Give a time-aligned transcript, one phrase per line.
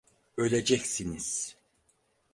[0.37, 1.55] Öleceksiniz!